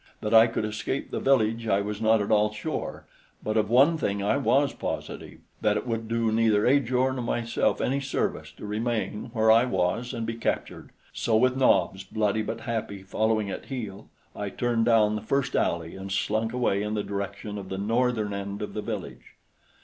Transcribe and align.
That 0.21 0.33
I 0.33 0.47
could 0.47 0.65
escape 0.65 1.11
the 1.11 1.19
village 1.19 1.67
I 1.67 1.81
was 1.81 2.01
not 2.01 2.23
at 2.23 2.31
all 2.31 2.51
sure; 2.51 3.05
but 3.43 3.55
of 3.55 3.69
one 3.69 3.97
thing 3.97 4.23
I 4.23 4.35
was 4.35 4.73
positive; 4.73 5.41
that 5.61 5.77
it 5.77 5.85
would 5.85 6.07
do 6.07 6.31
neither 6.31 6.65
Ajor 6.65 7.13
nor 7.13 7.21
myself 7.23 7.79
any 7.79 7.99
service 7.99 8.51
to 8.53 8.65
remain 8.65 9.29
where 9.33 9.51
I 9.51 9.65
was 9.65 10.11
and 10.11 10.25
be 10.25 10.33
captured; 10.33 10.89
so 11.13 11.37
with 11.37 11.55
Nobs, 11.55 12.03
bloody 12.03 12.41
but 12.41 12.61
happy, 12.61 13.03
following 13.03 13.51
at 13.51 13.65
heel, 13.65 14.09
I 14.35 14.49
turned 14.49 14.85
down 14.85 15.15
the 15.15 15.21
first 15.21 15.55
alley 15.55 15.95
and 15.95 16.11
slunk 16.11 16.51
away 16.51 16.81
in 16.81 16.95
the 16.95 17.03
direction 17.03 17.59
of 17.59 17.69
the 17.69 17.77
northern 17.77 18.33
end 18.33 18.63
of 18.63 18.73
the 18.73 18.81
village. 18.81 19.35